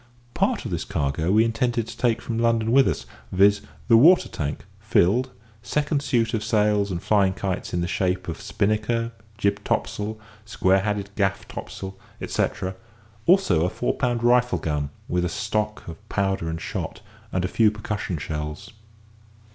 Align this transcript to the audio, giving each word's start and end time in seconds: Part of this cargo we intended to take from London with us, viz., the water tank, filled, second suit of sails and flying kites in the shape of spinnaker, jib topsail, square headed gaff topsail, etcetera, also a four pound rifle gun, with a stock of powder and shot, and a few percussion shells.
Part 0.33 0.65
of 0.65 0.71
this 0.71 0.83
cargo 0.83 1.31
we 1.31 1.45
intended 1.45 1.85
to 1.87 1.95
take 1.95 2.23
from 2.23 2.39
London 2.39 2.71
with 2.71 2.87
us, 2.87 3.05
viz., 3.31 3.61
the 3.87 3.97
water 3.97 4.27
tank, 4.29 4.65
filled, 4.79 5.29
second 5.61 6.01
suit 6.01 6.33
of 6.33 6.43
sails 6.43 6.89
and 6.89 7.03
flying 7.03 7.33
kites 7.33 7.71
in 7.71 7.81
the 7.81 7.87
shape 7.87 8.27
of 8.27 8.41
spinnaker, 8.41 9.11
jib 9.37 9.63
topsail, 9.63 10.19
square 10.43 10.79
headed 10.79 11.11
gaff 11.15 11.47
topsail, 11.47 11.99
etcetera, 12.19 12.75
also 13.27 13.63
a 13.63 13.69
four 13.69 13.93
pound 13.93 14.23
rifle 14.23 14.57
gun, 14.57 14.89
with 15.07 15.23
a 15.23 15.29
stock 15.29 15.87
of 15.87 16.09
powder 16.09 16.49
and 16.49 16.61
shot, 16.61 17.01
and 17.31 17.45
a 17.45 17.47
few 17.47 17.69
percussion 17.69 18.17
shells. 18.17 18.71